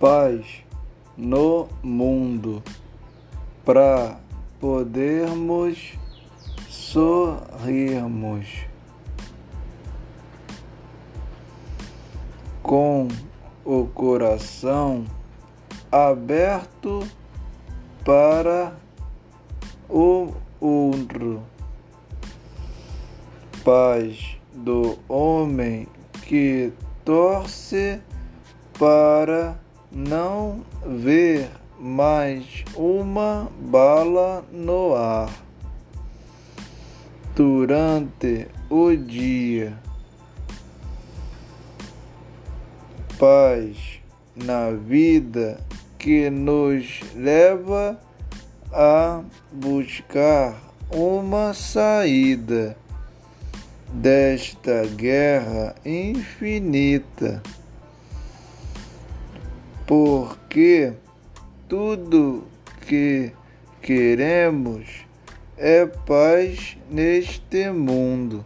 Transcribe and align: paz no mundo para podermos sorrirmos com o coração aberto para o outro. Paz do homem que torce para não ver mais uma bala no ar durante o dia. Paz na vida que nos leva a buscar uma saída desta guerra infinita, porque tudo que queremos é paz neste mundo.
paz 0.00 0.64
no 1.16 1.68
mundo 1.82 2.62
para 3.64 4.20
podermos 4.60 5.94
sorrirmos 6.68 8.46
com 12.62 13.08
o 13.64 13.86
coração 13.86 15.04
aberto 15.90 17.06
para 18.04 18.76
o 19.88 20.32
outro. 20.60 21.42
Paz 23.64 24.36
do 24.54 24.98
homem 25.08 25.88
que 26.22 26.72
torce 27.04 28.00
para 28.78 29.58
não 29.90 30.64
ver 30.84 31.50
mais 31.78 32.64
uma 32.76 33.50
bala 33.60 34.44
no 34.52 34.94
ar 34.94 35.30
durante 37.34 38.48
o 38.68 38.94
dia. 38.96 39.78
Paz 43.18 44.00
na 44.36 44.70
vida 44.70 45.60
que 45.98 46.30
nos 46.30 47.00
leva 47.14 47.98
a 48.72 49.22
buscar 49.52 50.56
uma 50.90 51.52
saída 51.54 52.76
desta 53.92 54.86
guerra 54.96 55.74
infinita, 55.84 57.42
porque 59.88 60.92
tudo 61.66 62.44
que 62.86 63.32
queremos 63.80 65.06
é 65.56 65.86
paz 65.86 66.76
neste 66.90 67.70
mundo. 67.70 68.44